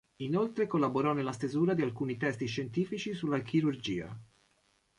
Inoltre 0.23 0.65
collaborò 0.65 1.13
nella 1.13 1.31
stesura 1.31 1.75
di 1.75 1.83
alcuni 1.83 2.17
testi 2.17 2.47
scientifici 2.47 3.13
sulla 3.13 3.41
chirurgia. 3.43 4.19